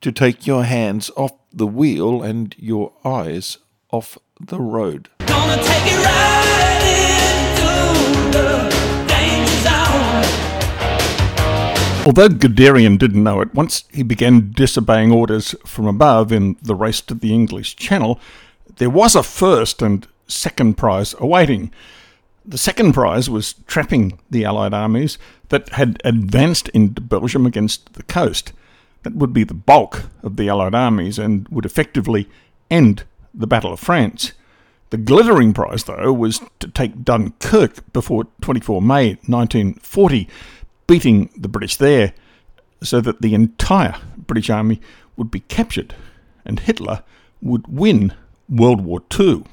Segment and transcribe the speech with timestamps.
[0.00, 3.58] to take your hands off the wheel and your eyes
[3.90, 5.08] off the road.
[12.06, 17.02] Although Guderian didn't know it, once he began disobeying orders from above in the race
[17.02, 18.18] to the English Channel,
[18.76, 21.70] there was a first and second prize awaiting.
[22.46, 25.18] The second prize was trapping the Allied armies
[25.50, 28.54] that had advanced into Belgium against the coast.
[29.02, 32.28] That would be the bulk of the Allied armies and would effectively
[32.70, 34.32] end the Battle of France.
[34.90, 40.28] The glittering prize, though, was to take Dunkirk before 24 May 1940,
[40.86, 42.14] beating the British there
[42.82, 44.80] so that the entire British army
[45.16, 45.94] would be captured
[46.44, 47.02] and Hitler
[47.42, 48.14] would win
[48.48, 49.44] World War II.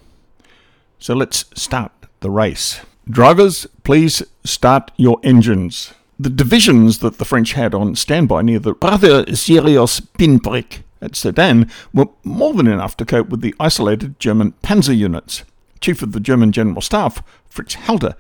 [1.00, 1.91] So let's start
[2.22, 2.80] the race.
[3.09, 5.94] Drivers, please start your engines.
[6.17, 11.69] The divisions that the French had on standby near the rather serious pinprick at Sedan
[11.94, 15.44] were more than enough to cope with the isolated German panzer units.
[15.81, 18.16] Chief of the German General Staff, Fritz Halder,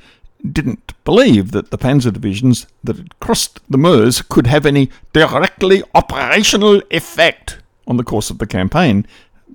[0.51, 5.81] didn't believe that the panzer divisions that had crossed the Meuse could have any directly
[5.95, 9.07] operational effect on the course of the campaign,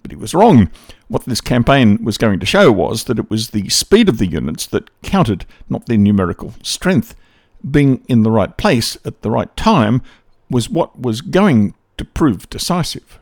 [0.03, 0.71] but he was wrong.
[1.09, 4.27] What this campaign was going to show was that it was the speed of the
[4.27, 7.15] units that counted, not their numerical strength.
[7.69, 10.03] Being in the right place at the right time
[10.49, 13.19] was what was going to prove decisive.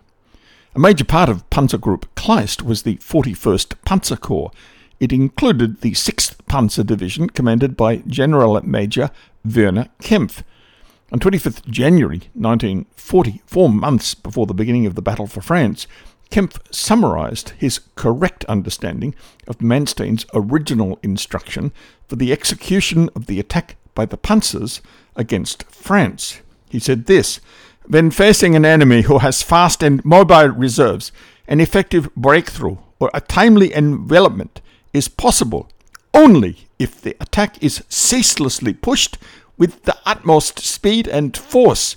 [0.74, 4.52] A major part of Panzergroup Kleist was the 41st Panzer Corps.
[5.00, 9.10] It included the 6th Panzer Division, commanded by General Major
[9.44, 10.42] Werner Kempf.
[11.10, 15.86] On 25th January 1940, four months before the beginning of the battle for France,
[16.30, 19.14] Kempf summarized his correct understanding
[19.46, 21.72] of Manstein's original instruction
[22.06, 24.80] for the execution of the attack by the Panzers
[25.16, 26.40] against France.
[26.70, 27.40] He said this
[27.84, 31.10] When facing an enemy who has fast and mobile reserves,
[31.48, 34.60] an effective breakthrough or a timely envelopment
[34.92, 35.68] is possible
[36.14, 39.18] only if the attack is ceaselessly pushed
[39.56, 41.96] with the utmost speed and force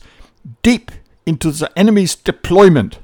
[0.63, 0.90] deep
[1.28, 2.97] into the enemy's deployment.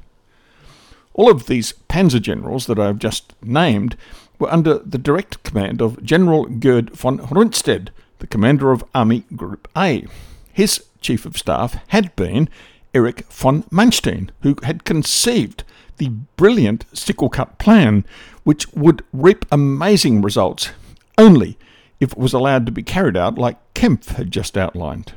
[1.14, 3.96] All of these panzer generals that I have just named
[4.40, 9.68] were under the direct command of General Gerd von Rundstedt, the commander of Army Group
[9.76, 10.06] A.
[10.52, 12.48] His chief of staff had been
[12.94, 15.64] Erich von Manstein, who had conceived
[15.98, 18.04] the brilliant sickle cut plan,
[18.44, 20.70] which would reap amazing results
[21.16, 21.58] only
[22.00, 25.12] if it was allowed to be carried out like Kempf had just outlined.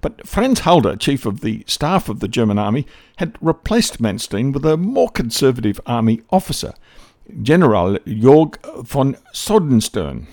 [0.00, 4.64] But Franz Halder, chief of the staff of the German army, had replaced Manstein with
[4.64, 6.74] a more conservative army officer,
[7.42, 10.26] General Georg von Sodenstern.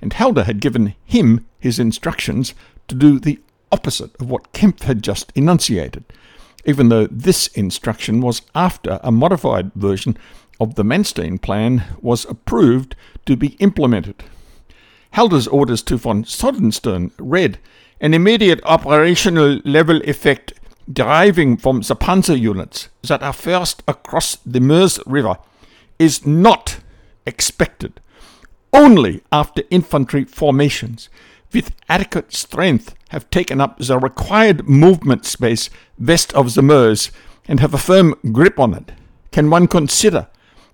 [0.00, 2.54] And Halder had given him his instructions
[2.88, 3.40] to do the
[3.72, 6.04] opposite of what Kempf had just enunciated,
[6.64, 10.16] even though this instruction was after a modified version
[10.60, 14.24] of the Manstein plan was approved to be implemented.
[15.12, 17.58] Halder's orders to von Sodenstern read
[18.00, 20.52] an immediate operational level effect
[20.90, 25.36] deriving from the panzer units that are first across the Meuse River
[25.98, 26.78] is not
[27.26, 28.00] expected
[28.72, 31.08] only after infantry formations
[31.52, 37.10] with adequate strength have taken up the required movement space west of the Meuse
[37.46, 38.92] and have a firm grip on it.
[39.32, 40.28] Can one consider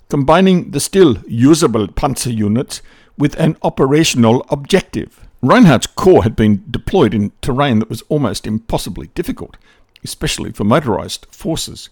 [0.08, 2.82] combining the still usable panzer units
[3.16, 5.26] with an operational objective?
[5.42, 9.56] Reinhardt's corps had been deployed in terrain that was almost impossibly difficult,
[10.02, 11.90] especially for motorized forces.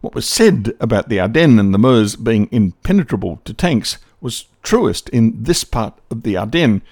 [0.00, 5.08] What was said about the Ardennes and the Meuse being impenetrable to tanks was truest
[5.10, 6.82] in this part of the Ardennes.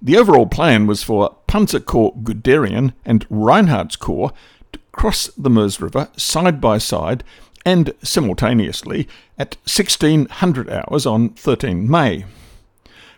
[0.00, 4.32] The overall plan was for Panzer Corps Guderian and Reinhardt's corps
[4.72, 7.22] to cross the Meuse River side by side
[7.64, 9.08] and simultaneously
[9.38, 12.24] at 1600 hours on 13 May.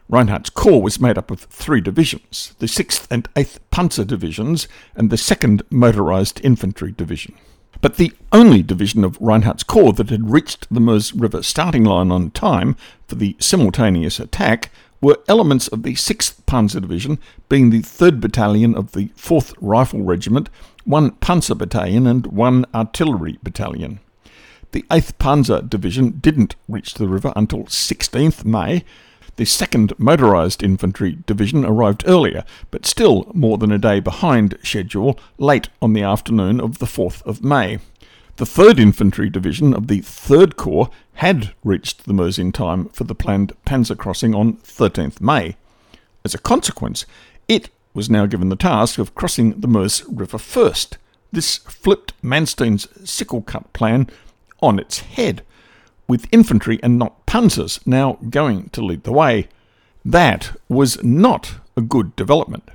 [0.08, 5.08] Reinhardt's corps was made up of three divisions the 6th and 8th Panzer Divisions and
[5.08, 7.34] the 2nd Motorized Infantry Division.
[7.84, 12.10] But the only division of Reinhardt's corps that had reached the Meuse River starting line
[12.10, 12.76] on time
[13.06, 14.70] for the simultaneous attack
[15.02, 17.18] were elements of the 6th Panzer Division,
[17.50, 20.48] being the 3rd Battalion of the 4th Rifle Regiment,
[20.86, 24.00] 1 Panzer Battalion, and 1 Artillery Battalion.
[24.72, 28.82] The 8th Panzer Division didn't reach the river until 16th May.
[29.36, 35.18] The 2nd Motorised Infantry Division arrived earlier, but still more than a day behind schedule,
[35.38, 37.80] late on the afternoon of the 4th of May.
[38.36, 43.02] The 3rd Infantry Division of the 3rd Corps had reached the Meuse in time for
[43.02, 45.56] the planned panzer crossing on 13th May.
[46.24, 47.04] As a consequence,
[47.48, 50.96] it was now given the task of crossing the Meuse River first.
[51.32, 54.08] This flipped Manstein's sickle cut plan
[54.60, 55.42] on its head,
[56.06, 59.48] with infantry and not panzers now going to lead the way.
[60.04, 62.70] That was not a good development.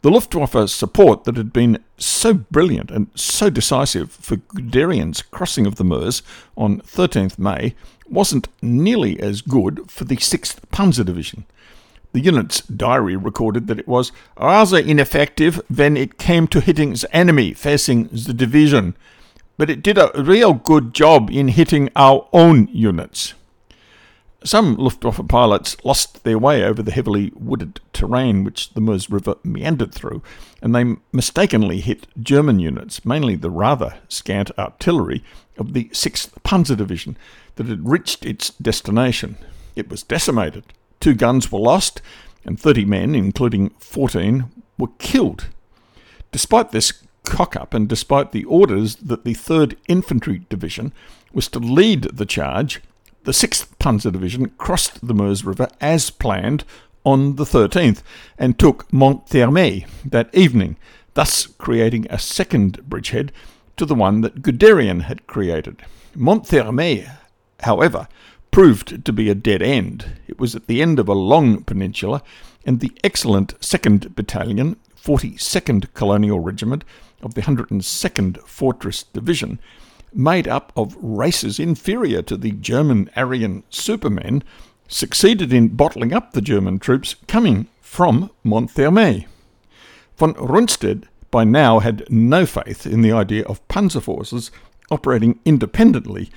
[0.00, 5.74] The Luftwaffe's support that had been so brilliant and so decisive for Guderian's crossing of
[5.74, 6.22] the Meuse
[6.56, 7.74] on 13th May
[8.08, 11.44] wasn't nearly as good for the 6th Panzer Division.
[12.12, 14.10] The unit's diary recorded that it was
[14.40, 18.96] rather ineffective when it came to hitting the enemy facing the division,
[19.58, 23.34] but it did a real good job in hitting our own units.
[24.44, 29.34] Some Luftwaffe pilots lost their way over the heavily wooded terrain which the Meuse River
[29.42, 30.22] meandered through,
[30.62, 35.24] and they mistakenly hit German units, mainly the rather scant artillery
[35.56, 37.16] of the 6th Panzer Division,
[37.56, 39.36] that had reached its destination.
[39.74, 40.64] It was decimated.
[41.00, 42.00] Two guns were lost,
[42.44, 44.44] and 30 men, including 14,
[44.78, 45.46] were killed.
[46.30, 46.92] Despite this
[47.24, 50.92] cock up, and despite the orders that the 3rd Infantry Division
[51.32, 52.80] was to lead the charge,
[53.24, 56.64] the 6th Panzer Division crossed the Meuse River as planned
[57.04, 58.02] on the 13th
[58.38, 60.76] and took Monthermé that evening,
[61.14, 63.32] thus creating a second bridgehead
[63.76, 65.82] to the one that Guderian had created.
[66.16, 67.10] Monthermé,
[67.60, 68.08] however,
[68.50, 70.18] proved to be a dead end.
[70.26, 72.22] It was at the end of a long peninsula,
[72.64, 76.84] and the excellent 2nd Battalion, 42nd Colonial Regiment
[77.22, 79.60] of the 102nd Fortress Division,
[80.12, 84.42] made up of races inferior to the German Aryan supermen,
[84.88, 89.26] succeeded in bottling up the German troops coming from Monthermé.
[90.16, 94.50] Von Rundstedt by now had no faith in the idea of panzer forces
[94.90, 96.30] operating independently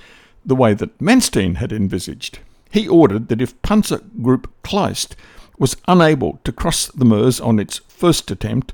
[0.44, 2.40] the way that Manstein had envisaged.
[2.70, 5.14] He ordered that if Panzer Group Kleist
[5.58, 8.72] was unable to cross the Meuse on its first attempt,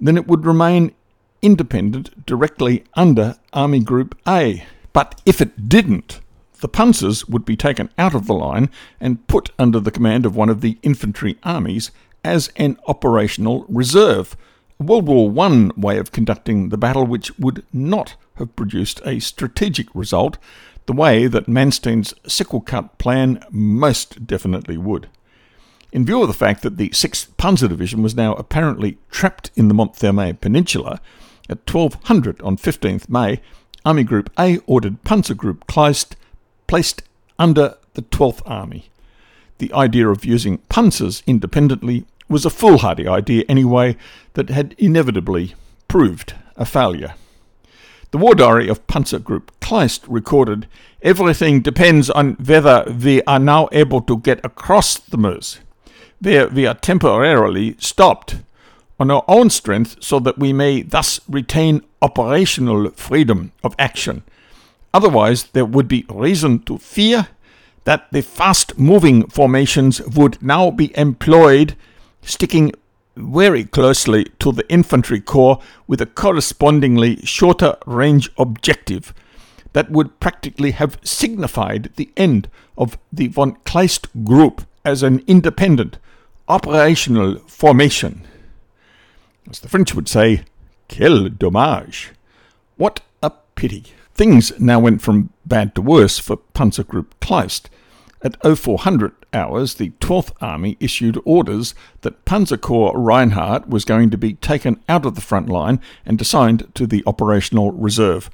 [0.00, 0.94] then it would remain
[1.42, 4.64] independent directly under Army Group A.
[4.92, 6.20] But if it didn't,
[6.60, 8.70] the panzers would be taken out of the line
[9.00, 11.90] and put under the command of one of the infantry armies
[12.24, 14.36] as an operational reserve.
[14.78, 19.20] A World War I way of conducting the battle which would not have produced a
[19.20, 20.38] strategic result
[20.86, 25.08] the way that Manstein's sickle cut plan most definitely would.
[25.92, 29.68] In view of the fact that the 6th Panzer Division was now apparently trapped in
[29.68, 31.00] the Monthermé Peninsula,
[31.50, 33.40] at 1200 on 15th May,
[33.84, 36.14] Army Group A ordered Panzer Group Kleist
[36.66, 37.02] placed
[37.38, 38.90] under the 12th Army.
[39.58, 43.96] The idea of using panzers independently was a foolhardy idea anyway
[44.34, 45.54] that had inevitably
[45.88, 47.14] proved a failure.
[48.12, 50.66] The war diary of Panzer Group Kleist recorded
[51.02, 55.60] Everything depends on whether we are now able to get across the Meuse,
[56.20, 58.36] where we are temporarily stopped
[59.00, 64.22] on our own strength so that we may thus retain operational freedom of action.
[64.92, 67.28] Otherwise, there would be reason to fear
[67.84, 71.74] that the fast moving formations would now be employed,
[72.20, 72.72] sticking
[73.16, 79.14] very closely to the infantry corps with a correspondingly shorter range objective
[79.72, 85.98] that would practically have signified the end of the von Kleist group as an independent
[86.48, 88.26] operational formation.
[89.50, 90.44] As the French would say,
[90.88, 92.12] quel dommage.
[92.76, 93.84] What a pity.
[94.14, 97.68] Things now went from bad to worse for Panzer Group Kleist.
[98.22, 104.18] At 0400 hours, the 12th Army issued orders that Panzer Corps Reinhardt was going to
[104.18, 108.30] be taken out of the front line and assigned to the operational reserve.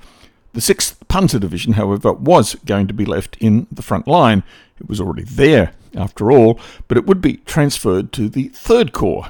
[0.52, 4.42] The 6th Panzer Division, however, was going to be left in the front line.
[4.78, 9.28] It was already there, after all, but it would be transferred to the 3rd Corps.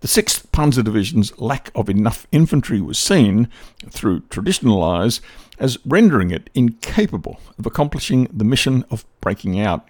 [0.00, 3.48] The 6th Panzer Division's lack of enough infantry was seen,
[3.90, 5.20] through traditional eyes,
[5.58, 9.86] as rendering it incapable of accomplishing the mission of breaking out.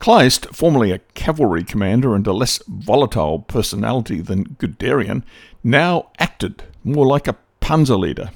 [0.00, 5.22] Kleist, formerly a cavalry commander and a less volatile personality than Guderian,
[5.62, 8.30] now acted more like a panzer leader.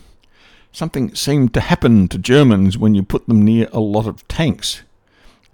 [0.71, 4.83] Something seemed to happen to Germans when you put them near a lot of tanks.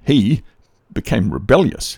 [0.04, 0.42] He
[0.92, 1.96] became rebellious.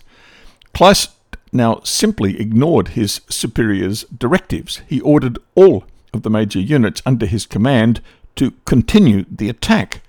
[0.73, 1.14] Kleist
[1.55, 4.83] now simply ignored his superior's directives.
[4.89, 8.01] He ordered all of the major units under his command
[8.37, 10.03] to continue the attack.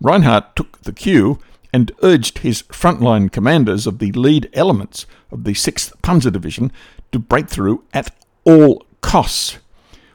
[0.00, 1.38] Reinhardt took the cue
[1.72, 6.70] and urged his frontline commanders of the lead elements of the 6th Panzer Division
[7.12, 8.14] to break through at
[8.44, 9.58] all costs.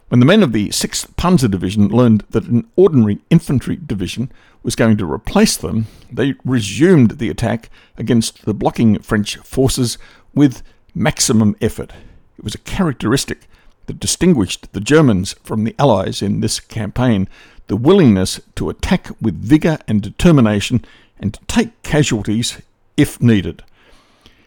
[0.10, 4.32] When the men of the 6th Panzer Division learned that an ordinary infantry division
[4.64, 9.98] was going to replace them, they resumed the attack against the blocking French forces
[10.34, 11.92] with maximum effort.
[12.38, 13.48] It was a characteristic
[13.86, 17.28] that distinguished the Germans from the Allies in this campaign
[17.68, 20.84] the willingness to attack with vigour and determination
[21.20, 22.62] and to take casualties
[22.98, 23.64] if needed.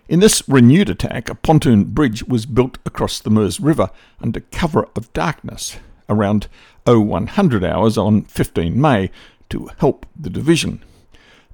[0.09, 4.89] In this renewed attack, a pontoon bridge was built across the Meuse River under cover
[4.95, 6.49] of darkness around
[6.85, 9.11] 0100 hours on 15 May
[9.49, 10.83] to help the division.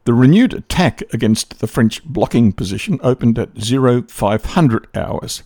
[0.04, 5.42] The renewed attack against the French blocking position opened at 0500 hours.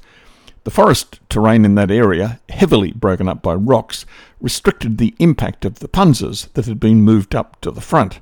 [0.63, 4.07] The forest terrain in that area, heavily broken up by rocks,
[4.41, 8.21] restricted the impact of the panzers that had been moved up to the front.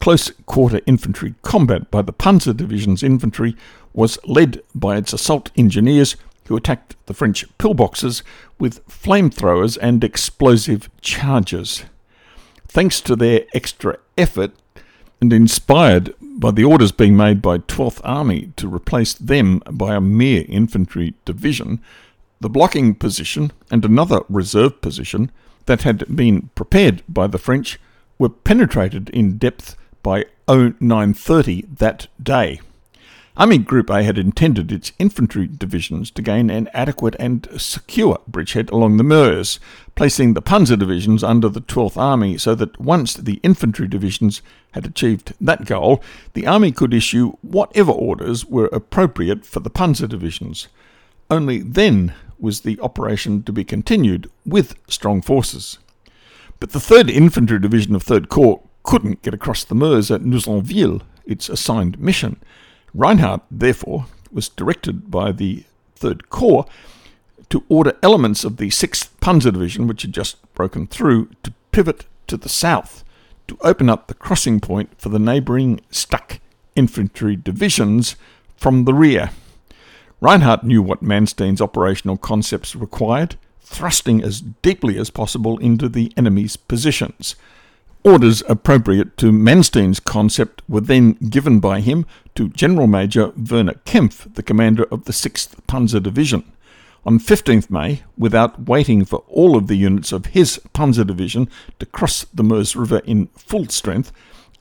[0.00, 3.56] Close quarter infantry combat by the Panzer Division's infantry
[3.92, 6.16] was led by its assault engineers
[6.46, 8.22] who attacked the French pillboxes
[8.58, 11.84] with flamethrowers and explosive charges.
[12.68, 14.52] Thanks to their extra effort,
[15.24, 20.00] and inspired by the orders being made by 12th Army to replace them by a
[20.00, 21.80] mere infantry division,
[22.40, 25.30] the blocking position and another reserve position
[25.64, 27.80] that had been prepared by the French
[28.18, 32.60] were penetrated in depth by 0930 that day.
[33.36, 38.70] Army Group A had intended its infantry divisions to gain an adequate and secure bridgehead
[38.70, 39.58] along the Meuse,
[39.96, 44.42] placing the panzer divisions under the 12th Army so that once the infantry divisions
[44.74, 46.02] had achieved that goal,
[46.32, 50.66] the Army could issue whatever orders were appropriate for the panzer divisions.
[51.30, 55.78] Only then was the operation to be continued with strong forces.
[56.58, 61.02] But the 3rd Infantry Division of 3rd Corps couldn't get across the Meuse at Nouzonville,
[61.24, 62.40] its assigned mission.
[62.92, 65.62] Reinhardt, therefore, was directed by the
[65.94, 66.66] Third Corps
[67.48, 72.06] to order elements of the 6th Panzer Division, which had just broken through, to pivot
[72.26, 73.03] to the south
[73.48, 76.40] to open up the crossing point for the neighbouring Stuck
[76.74, 78.16] infantry divisions
[78.56, 79.30] from the rear.
[80.20, 86.56] Reinhardt knew what Manstein's operational concepts required, thrusting as deeply as possible into the enemy's
[86.56, 87.36] positions.
[88.04, 94.32] Orders appropriate to Manstein's concept were then given by him to General Major Werner Kempf,
[94.34, 96.44] the commander of the 6th Panzer Division.
[97.06, 101.84] On 15th May, without waiting for all of the units of his Panzer Division to
[101.84, 104.10] cross the Meuse River in full strength,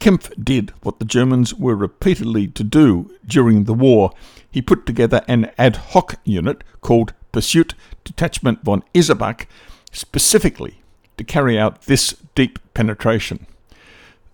[0.01, 4.11] Kempf did what the Germans were repeatedly to do during the war.
[4.51, 9.45] He put together an ad hoc unit called Pursuit Detachment von Esebeck
[9.93, 10.81] specifically
[11.15, 13.47] to carry out this deep penetration.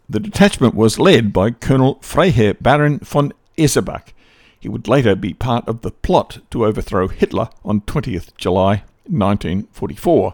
[0.09, 4.13] The detachment was led by Colonel Freiherr Baron von Esebeck.
[4.59, 10.33] He would later be part of the plot to overthrow Hitler on 20th July 1944.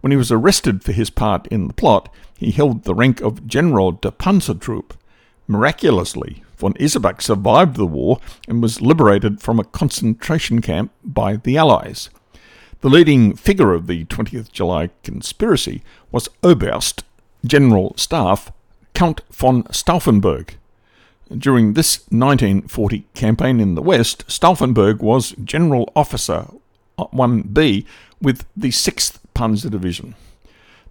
[0.00, 3.46] When he was arrested for his part in the plot, he held the rank of
[3.46, 4.96] General der Panzertruppe.
[5.48, 11.56] Miraculously, von Esebeck survived the war and was liberated from a concentration camp by the
[11.56, 12.10] Allies.
[12.80, 17.02] The leading figure of the 20th July conspiracy was Oberst
[17.44, 18.52] General Staff
[18.92, 20.50] Count von Stauffenberg.
[21.36, 26.46] During this 1940 campaign in the West, Stauffenberg was General Officer
[26.98, 27.84] 1B
[28.20, 30.14] with the 6th Panzer Division.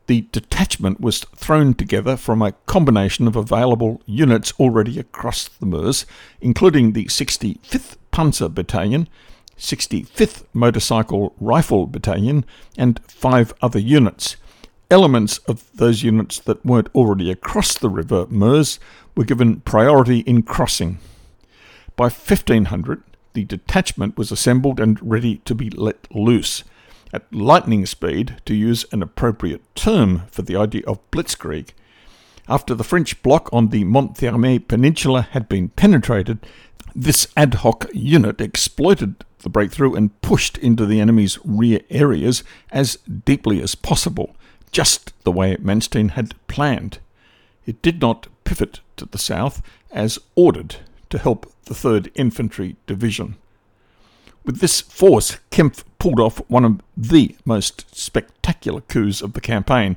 [0.07, 6.05] The detachment was thrown together from a combination of available units already across the Meuse,
[6.41, 9.07] including the 65th Panzer Battalion,
[9.57, 12.43] 65th Motorcycle Rifle Battalion,
[12.77, 14.35] and five other units.
[14.93, 18.77] Elements of those units that weren't already across the River Meuse
[19.17, 20.99] were given priority in crossing.
[21.95, 23.01] By 1500,
[23.33, 26.63] the detachment was assembled and ready to be let loose.
[27.11, 31.69] At lightning speed, to use an appropriate term for the idea of blitzkrieg,
[32.47, 36.37] after the French block on the Monthermé Peninsula had been penetrated,
[36.93, 42.97] this ad hoc unit exploited the breakthrough and pushed into the enemy's rear areas as
[43.25, 44.35] deeply as possible,
[44.73, 46.99] just the way Manstein had planned.
[47.65, 49.61] It did not pivot to the south
[49.91, 50.77] as ordered
[51.09, 53.37] to help the 3rd Infantry Division.
[54.43, 59.95] With this force, Kempf pulled off one of the most spectacular coups of the campaign.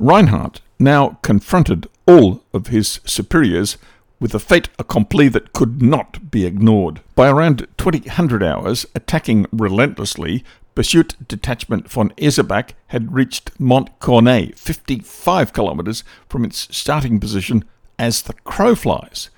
[0.00, 3.78] Reinhardt now confronted all of his superiors
[4.18, 7.00] with a fait accompli that could not be ignored.
[7.14, 10.42] By around 2000 hours, attacking relentlessly,
[10.76, 17.64] Pursuit Detachment von Esebeck had reached Mont Cornet, 55 kilometres from its starting position
[17.98, 19.30] as the crow flies.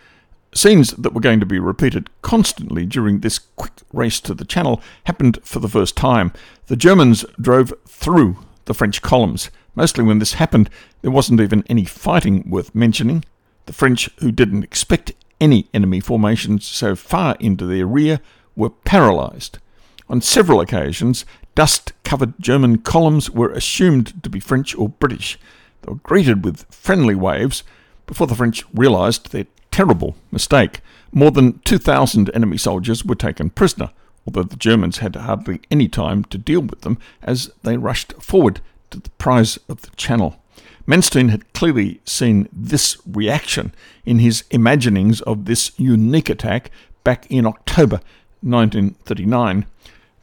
[0.52, 4.82] Scenes that were going to be repeated constantly during this quick race to the Channel
[5.04, 6.32] happened for the first time.
[6.66, 9.48] The Germans drove through the French columns.
[9.76, 10.68] Mostly when this happened,
[11.02, 13.24] there wasn't even any fighting worth mentioning.
[13.66, 18.18] The French, who didn't expect any enemy formations so far into their rear,
[18.56, 19.60] were paralysed.
[20.08, 25.38] On several occasions, dust covered German columns were assumed to be French or British.
[25.82, 27.62] They were greeted with friendly waves
[28.06, 30.80] before the French realised their terrible mistake.
[31.12, 33.90] More than 2,000 enemy soldiers were taken prisoner,
[34.26, 38.60] although the Germans had hardly any time to deal with them as they rushed forward
[38.90, 40.42] to the prize of the Channel.
[40.86, 43.74] Manstein had clearly seen this reaction
[44.06, 46.70] in his imaginings of this unique attack
[47.04, 48.00] back in October
[48.40, 49.66] 1939.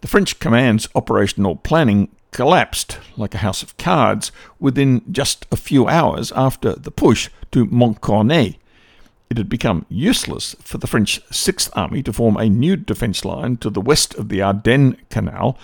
[0.05, 5.87] The French command's operational planning collapsed like a house of cards within just a few
[5.87, 8.57] hours after the push to Montcornet.
[9.31, 13.57] It had become useless for the French Sixth Army to form a new defence line
[13.57, 15.57] to the west of the Ardennes Canal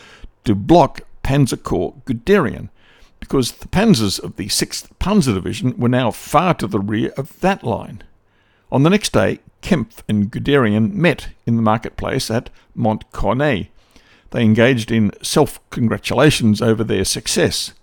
[0.46, 2.70] to block Panzer Corps Guderian
[3.20, 7.40] because the panzers of the 6th Panzer Division were now far to the rear of
[7.42, 8.02] that line.
[8.72, 13.68] On the next day, Kempf and Guderian met in the marketplace at Montcornet.
[14.32, 17.74] They engaged in self congratulations over their success.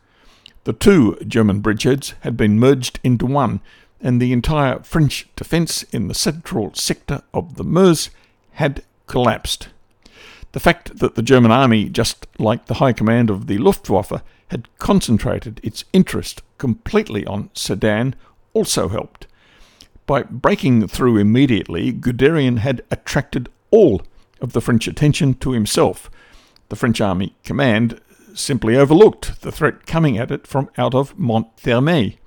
[0.64, 3.60] The two German bridgeheads had been merged into one,
[4.00, 8.10] and the entire French defence in the central sector of the Meuse
[8.52, 9.68] had collapsed.
[10.52, 14.68] The fact that the German army, just like the high command of the Luftwaffe, had
[14.78, 18.14] concentrated its interest completely on Sedan
[18.54, 19.26] also helped.
[20.06, 24.02] By breaking through immediately, Guderian had attracted all
[24.40, 26.10] of the French attention to himself.
[26.68, 28.00] The French army command
[28.34, 32.18] simply overlooked the threat coming at it from out of Monthermé.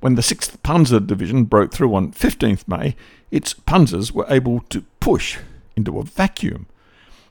[0.00, 2.96] When the 6th Panzer Division broke through on 15th May,
[3.30, 5.38] its panzers were able to push
[5.76, 6.66] into a vacuum.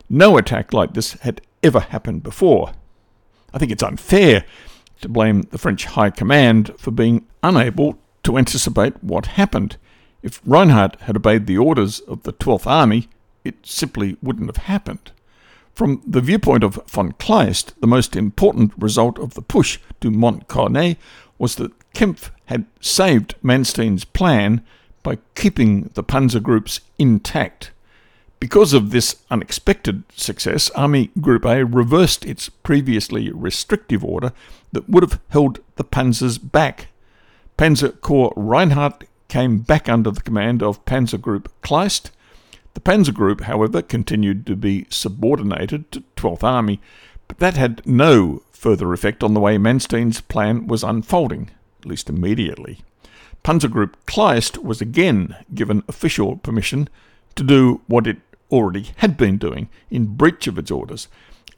[0.09, 2.71] No attack like this had ever happened before.
[3.53, 4.45] I think it's unfair
[5.01, 9.77] to blame the French High Command for being unable to anticipate what happened.
[10.21, 13.09] If Reinhardt had obeyed the orders of the 12th Army,
[13.43, 15.11] it simply wouldn't have happened.
[15.79, 20.97] From the viewpoint of von Kleist, the most important result of the push to Montcornet
[21.37, 24.61] was that Kempf had saved Manstein's plan
[25.03, 27.71] by keeping the panzer groups intact.
[28.41, 34.33] Because of this unexpected success, Army Group A reversed its previously restrictive order
[34.73, 36.87] that would have held the panzers back.
[37.57, 42.11] Panzer Corps Reinhardt came back under the command of Panzer Group Kleist.
[42.73, 46.79] The Panzer Group, however, continued to be subordinated to 12th Army,
[47.27, 52.09] but that had no further effect on the way Manstein's plan was unfolding, at least
[52.09, 52.81] immediately.
[53.43, 56.89] Panzer Group Kleist was again given official permission
[57.35, 58.17] to do what it
[58.51, 61.07] already had been doing in breach of its orders,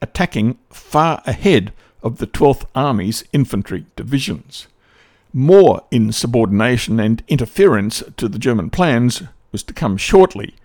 [0.02, 4.67] attacking far ahead of the 12th Army's infantry divisions.
[5.34, 10.56] More insubordination and interference to the German plans was to come shortly.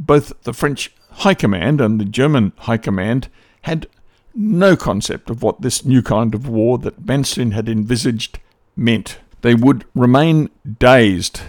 [0.00, 3.28] Both the French High Command and the German High Command
[3.62, 3.86] had
[4.34, 8.38] no concept of what this new kind of war that Manstein had envisaged
[8.74, 9.18] meant.
[9.42, 11.42] They would remain dazed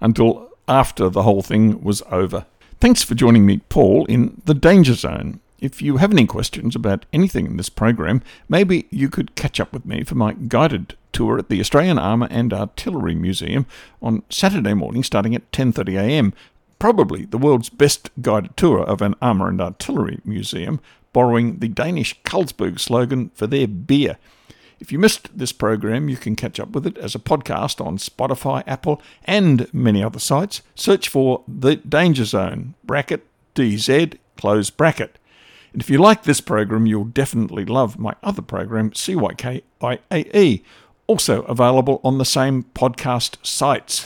[0.00, 2.46] until after the whole thing was over.
[2.80, 5.40] Thanks for joining me, Paul, in the Danger Zone.
[5.58, 9.72] If you have any questions about anything in this program, maybe you could catch up
[9.72, 13.66] with me for my guided tour at the Australian Armour and Artillery Museum
[14.02, 16.34] on Saturday morning starting at 10:30 a.m.
[16.78, 20.80] Probably the world's best guided tour of an armour and artillery museum,
[21.12, 24.18] borrowing the Danish Carlsberg slogan for their beer.
[24.78, 27.96] If you missed this program, you can catch up with it as a podcast on
[27.96, 30.60] Spotify, Apple, and many other sites.
[30.74, 35.18] Search for The Danger Zone, bracket DZ, close bracket.
[35.72, 40.62] And if you like this program, you'll definitely love my other program, CYKIAE,
[41.06, 44.04] also available on the same podcast sites.